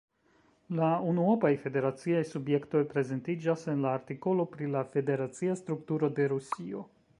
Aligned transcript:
La 0.77 0.87
unuopaj 1.09 1.51
federaciaj 1.65 2.21
subjektoj 2.29 2.81
prezentiĝas 2.95 3.67
en 3.75 3.85
la 3.87 3.93
artikolo 3.99 4.49
pri 4.57 4.73
la 4.77 4.83
federacia 4.97 5.59
strukturo 5.63 6.13
de 6.21 6.31
Rusio. 6.37 6.87